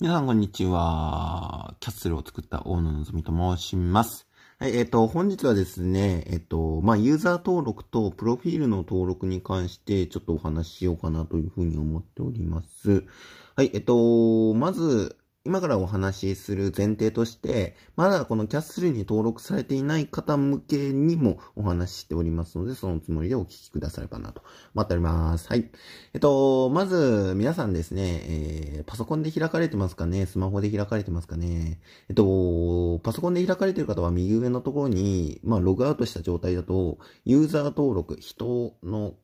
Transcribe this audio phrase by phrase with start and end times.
[0.00, 1.74] 皆さんこんにちは。
[1.80, 4.28] キャッスルを作った大野のぞみと申します。
[4.60, 13.06] はい、えっ、ー、と、本日はですね、えっ、ー、と、まあ、ユーザー登録とプロフィールの登録に関してちょっとお話ししようかなというふうに思っております。
[13.56, 15.16] はい、えっ、ー、と、まず、
[15.48, 24.42] 今からお話しする前提として、まだこのキャッスルに登録されていない方向けにもお話ししておりますので、そのつもりでお聞きくださればなと
[24.74, 25.48] 思っております。
[25.48, 25.70] はい。
[26.12, 30.26] えっと、まず、皆さんですね、えー、パソコンで開かれてますかね？
[30.26, 31.80] スマホで開かれてますかね？
[32.10, 39.14] えっと、パソコンで開かれてる方は右上のところに、まあ、ログアウトした状態だと、ユーザー登録、人の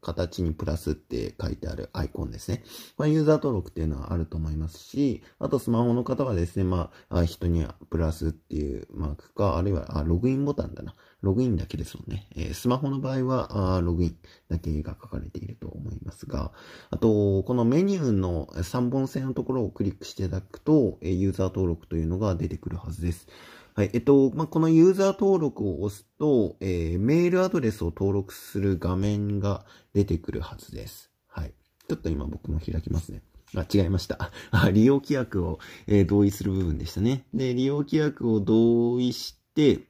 [0.00, 2.62] 形にプラスって書いてあるアイコンですね。
[2.96, 10.94] これユーザー登録っていうのはあると思いますし、あとスマホの方はですね、まあ、人にはプラスっていうマークか、あるいは、あ、ログインボタンだな。
[11.22, 12.26] ログインだけですもんね。
[12.34, 14.16] えー、スマホの場合はあ、ログイン
[14.48, 16.52] だけが書かれていると思いますが、
[16.90, 23.28] あと、このメニューの3本線のところをクリックしていただくと、ユーザー登録というのが出てくるはずです。
[23.80, 23.90] はい。
[23.94, 29.64] えっと、まあ、このユーザー登録を押すと、えー、メールアドレスを登録する画面が
[29.94, 31.10] 出てくるはずです。
[31.26, 31.54] はい。
[31.88, 33.22] ちょっと今僕も開きますね。
[33.56, 34.30] あ、違いました。
[34.52, 37.24] あ、利用規約を、えー、同意する部分でしたね。
[37.32, 39.80] で、利用規約を同意して、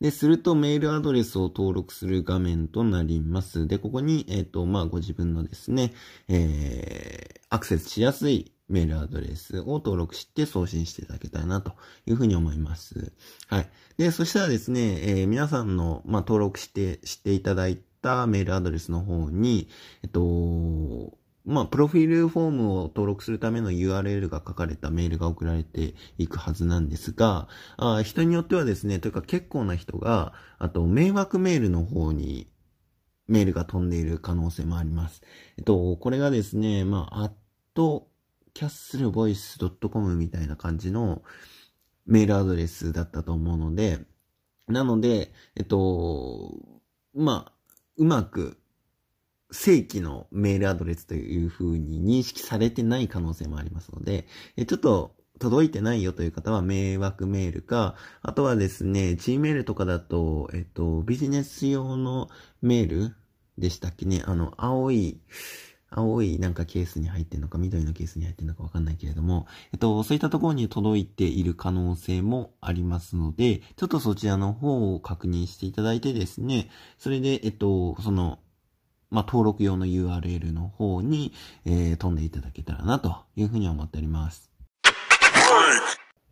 [0.00, 3.66] で、するとメールアドレスを登録する画面となります。
[3.66, 5.92] で、ここに、えっ、ー、と、まあ、ご自分のですね、
[6.28, 11.72] えー、アクセスしやすいメールアドレスを登録して送信していただけたらなと
[12.06, 13.12] いうふうに思います。
[13.48, 13.68] はい。
[13.96, 19.68] で、そしたらですね、えー、皆さんの、まあ、登録して、していただいたメールアドレスの方に、
[20.02, 32.48] えっと、まあ、プロフィールフォームを登録するための URL が書かれたメールが送られていくはずなんですが、あ人によってはですね、というか結構な人が、あと、迷惑メールの方に
[33.28, 35.22] メールが飛んでいる可能性もあります。
[35.56, 37.30] えっと、これがですね、まあ、ア
[38.56, 41.20] キャッスルボイス .com みたいな感じの
[42.06, 43.98] メールアドレスだったと思うので、
[44.66, 46.54] なので、えっと、
[47.14, 47.52] まあ、
[47.98, 48.56] うまく
[49.50, 54.26] 正規のメールアドレスという風に認識されてない可能性もありますので、
[54.66, 62.30] ちょっと届いてないよという方は迷惑メールか、あとはですね、Gmail とかだと、えっと、ビジネス用の
[62.62, 63.16] メール
[63.58, 65.20] でしたっけね、あの、青い、
[65.90, 78.38] 青いなんかケースに入ってるのか、緑のケースに入ってるのかわかんないけれども、えっと、そういったところに届いている可能性もありますので、ちょっとそちらの方を確認していただいてですね、それで、えっと、その、
[79.10, 81.32] まあ、登録用の URL の方に、
[81.64, 84.50] えー、飛んでいただけたらなというふうに思っております。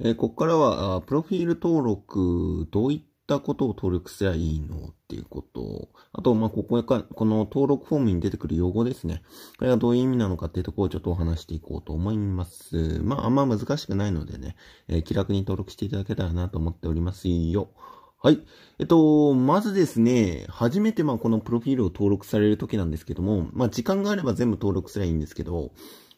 [0.01, 5.89] えー、ここからは、プロフィール登録、どういったたことを登録すればいいのっていうこと。
[6.13, 9.23] あと、ま、ここか、この登録フォームに出てくる用語ですね。
[9.59, 13.01] これがどういう意味なのかっていうところをちょっとお話していこうと思います。
[13.03, 14.57] まあ、あんま難しくないのでね、
[14.89, 17.69] えー、気楽に登録していただけたらなと思っておりますよ。
[18.25, 18.41] はい。
[18.79, 25.73] えっと、まずですね、初めてまあこのプロフィールを登録される時なんですけども、まあ時間があれば全部登録すればいいんですけど、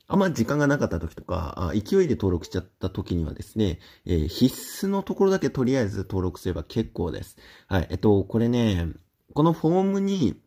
[0.08, 7.36] あんま時間がなかった時とか、勢いで登録しちゃった時にはですね、えー、必須のところだけとりあえず登録すれば結構です。
[7.66, 7.86] はい。
[7.90, 8.88] えっと、これね、
[9.34, 10.40] このフォームに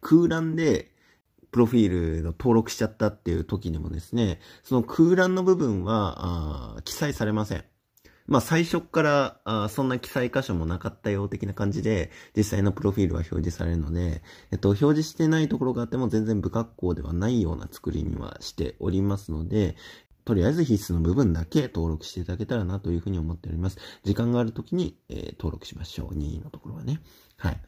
[0.00, 0.92] 空欄で、
[1.50, 7.64] プロフィールの登録しちゃったっていう時にもですね、その空欄の部分は、記載されません。
[8.26, 19.76] まあ最初からあそんな記載箇所もなかったよ的な感じで実際のプロフィールは表示されるので、えっと、表示してないところがあっても全然不格好ではないような作りにはしておりますので、
[20.24, 23.78] とりあえず必須の部分だけ登録していただけたらなというふうに思っております。
[24.04, 26.14] 時間があるときに、えー、登録しましょう。
[26.14, 27.00] 任意のところはね。
[27.36, 27.60] はい。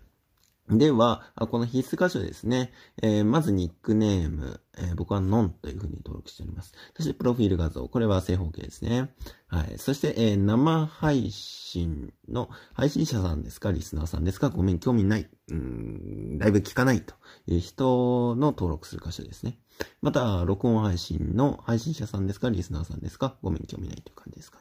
[0.69, 2.73] では、この必須箇所ですね。
[3.01, 6.73] えー、まずニックネーム、えー、僕はノンというふうに登録しております。
[6.97, 7.87] そして、プロフィール画像。
[7.89, 9.15] これは正方形ですね。
[9.47, 9.79] はい。
[9.79, 13.71] そして、えー、生配信の配信者さんですか？
[13.71, 14.51] リスナーさんですか？
[14.51, 15.29] ごめん、興味ない。
[15.49, 17.15] うん、ライブ聞かないと
[17.47, 19.59] いう人の登録する箇所ですね。
[20.03, 22.51] また、録音配信の配信者さんですか？
[22.51, 23.37] リスナーさんですか？
[23.41, 24.59] ごめん、興味ないという感じですか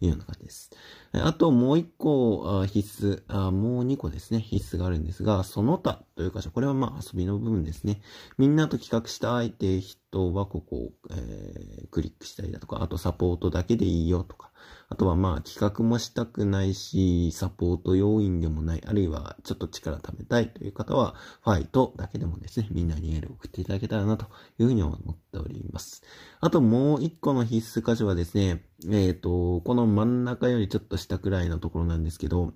[0.00, 0.70] いうような感じです。
[1.12, 8.02] あともう一個必須もう二個ですね、必須があるんですが、その他という箇所、これはまあ遊びの部分ですね。
[8.36, 14.50] みんなと企画したいって人はここを、えー、クリックしたりだとか、あとサポートだけでいいよとか、
[14.88, 24.26] あとはまあ企画もしたくないし、サポート要員でもない、あるいはちょっと力貯めたいという方は、ファイトだけでもですね、みんなにエールを送っていただけたらなと
[24.58, 26.02] いうふうに思っております。
[26.40, 32.52] あともう一個の必須箇所はですね、えっ、ー、と、この真ん中よりちょっと下くらいのところなんですけど、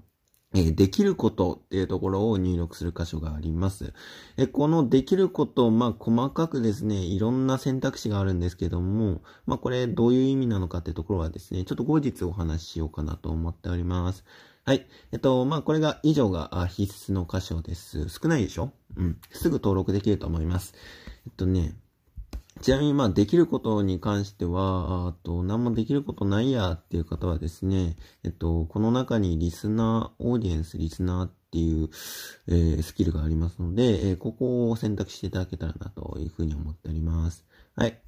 [0.52, 3.92] えできることっていうところを入力する箇所があります。
[4.36, 14.24] えこのできること、まあ、細かくですね、いろんな選択肢があるんですけども、まあ、これどういう意味なのかっていうところはですね、ちょっと後日お話ししようかなと思っております。
[14.64, 14.88] はい。
[15.12, 18.08] えっと、まあ、これが以上が必須の箇所です。
[18.08, 18.72] 少ないでしょ？
[18.96, 19.20] うん。
[19.30, 20.74] すぐ登録できると思います。
[21.26, 21.76] えっとね、
[22.62, 31.88] ちなみに、まあ、できることに関しては、あと、何もできることないやっていう方はですね、えっと、この中にリスナー、オーディエンス、リスナーっていう、
[32.48, 37.46] えー、スキルがありますので、えー、ここを選択していただけたらなというふうに思っております。
[37.76, 37.98] はい。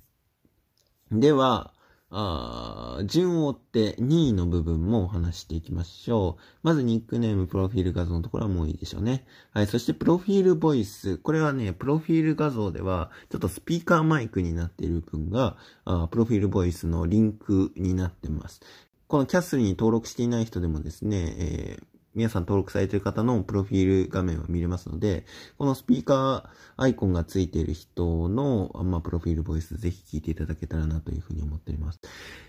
[1.11, 1.73] では、
[2.15, 6.43] あ順を追って2位の部分もお話していきましょう。
[6.63, 9.25] まずニックネーム、プロフィール画像のところはもういいでしょうね。
[9.55, 9.67] はい。
[9.67, 11.17] そしてプロフィールボイス。
[11.17, 15.57] これはね、プロフィール画像では、ちょっとスピーカーマイクになっている部分が、
[15.87, 18.61] あプロフィールボイスのリンクになってます。
[19.09, 25.25] このキャッスルに登録していない人でもですね、えー皆さん登録されている方のプロフィール画面を見れますので、
[25.57, 32.01] このスピーカーアイコンがついている人の、まあ、プロフィールボイスぜひ聞いていただけたらなというふうに思っております。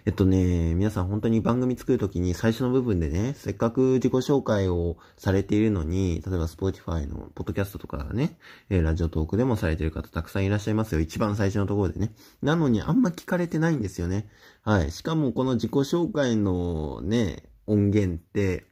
[0.06, 8.38] えっとね、皆さん本当に番組作るときに最初の部分でね、せっかく自己紹介をされているのに、例えば Spotify のポッドキャストとかね、
[8.70, 11.00] ラジオトークでもされている方たくさんいらっしゃいますよ。
[11.00, 12.14] 一番最初のところでね。
[12.42, 14.28] なのにあんま聞かれてないんですよね。
[14.64, 14.92] はい。
[14.92, 18.66] しかもこの自己紹介のね、音源って、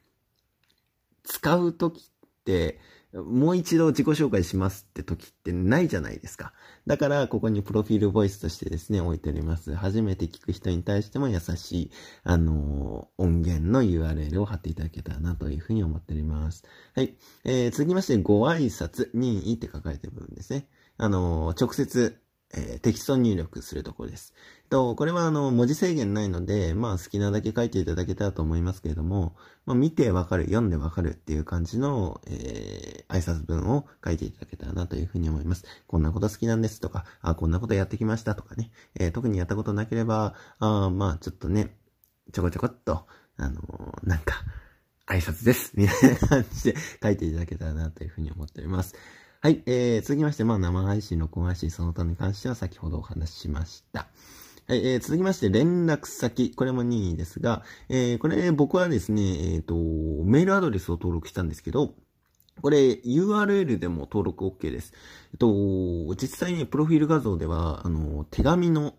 [1.41, 2.03] 使うときっ
[2.45, 2.79] て、
[3.13, 6.53] もう一度自己紹介しますって時ってないじゃないですか。
[6.87, 9.75] だから、ここにプロフィールボイスとしてですね、置いております。
[9.75, 11.91] 初めて聞く人に対しても優しい、
[12.23, 16.63] あのー、音源の URL を貼っていただけたらなというふうに思っております。
[16.95, 17.17] はい。
[17.43, 20.69] えー、続きまして、ご挨拶、任意って書かれてる部分ですね。
[20.97, 22.21] あのー、直接、
[22.53, 24.33] えー、テキスト入力するところです。
[24.69, 35.65] と、これはあの、文字制限ないので、まあ好きなだけ書いていただけたらと思いますけれども、まあ見てわかる、読んでわかるっていう感じの、えー、挨拶文を書いていただけたらなというふうに思います。
[35.87, 41.75] こんなこと好きなんですとか、あ、こんなことやってきましたとかね、えー、特にやったことなければ、あまあちょっとね、
[42.31, 43.07] ちょこちょこっと、
[43.37, 44.35] あのー、なんか、
[45.07, 45.73] 挨拶です。
[45.75, 48.95] みたいな感じで書いていただけたらなというふうに思っております。
[49.43, 54.07] はい、えー、続きまして、まあ生配信、録音配信、その他に関しては先ほどお話ししました。
[54.67, 56.53] はい、えー、続きまして、連絡先。
[56.53, 59.73] これも任意ですが、えー、これ、僕はですね、えっ、ー、と、
[60.25, 61.95] メールアドレスを登録したんですけど、
[62.61, 64.93] これ URL でも登録 OK です。
[65.33, 65.47] えっと、
[66.17, 68.93] 実際にプロフィール画像では、あの、手紙の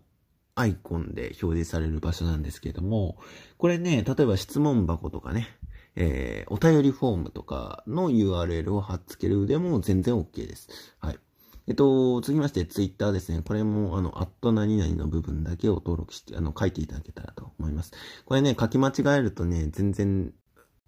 [0.55, 3.15] アイコンで表示される場所なんですけれども、
[3.57, 5.47] これね、例えば質問箱とかね、
[5.95, 10.69] えー、お便りフォームとかの URL を貼っつけるでも全然 OK です。
[10.99, 11.19] はい。
[11.67, 13.41] えっと、続きまして、ツイッターですね。
[13.41, 17.93] これも、あの、アット何々の部分だけを登録して、あの、書いていただけたらと思います。
[18.25, 20.33] これね、書き間違えるとね、全然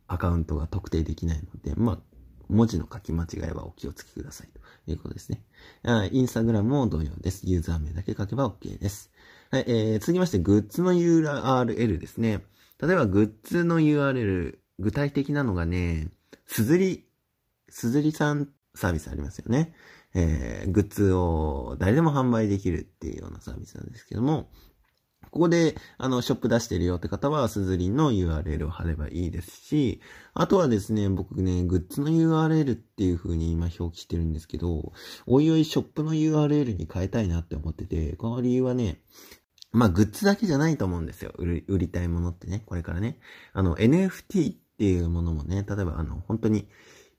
[0.08, 2.00] アカウントが特定できないので、まあ、
[2.50, 5.44] 文字の書き間違いはお気をつけくださいということですね。
[5.84, 7.48] あインスタグラムも同様です。
[7.48, 9.12] ユーザー名だけ書けば OK です。
[9.52, 12.44] はい、えー、続きまして、グッズの URL ですね。
[12.82, 16.10] 例えば、グッズの URL、具体的なのがね、
[16.46, 17.06] すずり、
[17.70, 19.74] すずりさんサービスありますよね。
[20.14, 24.50] えー、グッズを誰でも販売できるっていうようなサービスなんですけども、
[25.32, 30.00] ここで、あの、ショップ出してるよって方は、すずりの URL を貼ればいいですし、
[30.34, 34.94] あとはですね、僕ね、グッズの URL っていう風に今表記してるんですけど、
[35.26, 39.02] おいおいショップの URL に変えたいなって思ってて、この理由はね、
[39.74, 41.34] まあ、グッズだけじゃないと思うんですよ。
[41.38, 43.20] 売り、売りたいものってね、これからね。
[43.52, 46.68] あの、NFT っっていうものもね、例えばあの、本当に、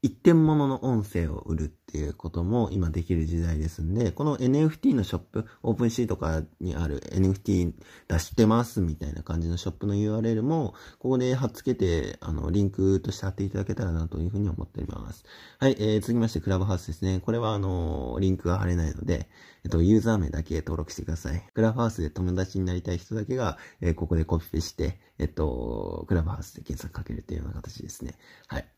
[0.06, 7.72] 一点物の音声を売るっていうことも今できる時代ですんで、この NFT のショップ、オープンシーとかにある NFT
[8.06, 15.24] 出してますみたいな感じのショップの URL も、ここで貼っつけて、あの、リンクとして貼っていただけたらなというふうに思っております。
[15.58, 17.18] はい、えー、続きましてクラブハウスですね。
[17.18, 19.28] これはあの、リンクが貼れないので、
[19.64, 21.44] えっと、ユーザー名だけ登録してください。
[21.52, 28.14] クラブハウスで友達になりたい人だけが、えー、ここでコピペして、えっと、クラブハウスで検索かけるっていうような形ですね。
[28.46, 28.75] はい。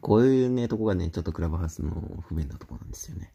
[0.00, 1.92] こういうね、とこがね、ちょっとクラブハウスの
[2.28, 3.32] 不便なとこなんですよね。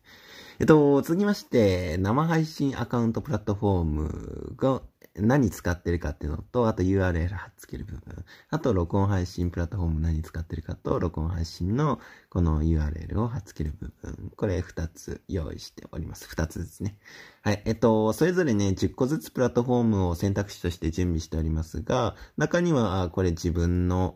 [0.60, 4.82] えっと、続きまして、生配信アカウントプラットフォームが
[5.16, 8.26] 何使ってるかっていうのと、あと URL 貼っつける部分。
[8.50, 14.32] あと、録音配信プラットフォーム何使ってるかと、録音配信のこの URL を貼っつける部分。
[14.36, 16.28] これ2つ用意しております。
[16.28, 16.98] 2つですね。
[17.42, 17.62] はい。
[17.66, 24.16] えっと、それぞれね、10個ずつプラットフォームを選択肢として準備しておりますが、中には、これ自分の、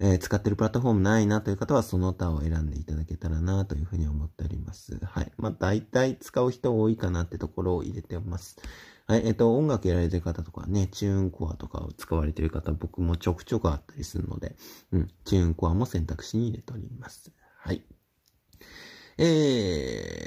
[0.00, 4.98] えー、使ってるプラットフォームないなという方はその他を選んでいただけたらなというふうに思っております。
[5.04, 5.32] はい。
[5.36, 8.56] まあ大体使う人多いかなってところを入れてます。
[9.06, 14.54] はい、えっと、音楽やられてる方とかね、チューンコアとかを使われてる方、僕もちょくちょくあったりするので、
[14.92, 17.32] うん、チューンコアも選択肢に入れております。
[17.58, 17.82] はい。
[19.18, 20.19] えー、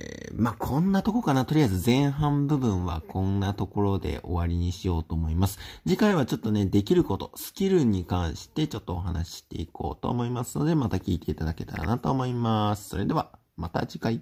[0.43, 1.45] まあ、こんなとこかな。
[1.45, 5.57] とりあえず前半部分はこんなところで終わりにしようと思います。
[5.88, 12.89] 次回はちょっとね、できること、スキルに関してちょっとお話ししていこうと思いますので、また聞いていただけたらなと思います。
[12.89, 14.21] それでは、また次回。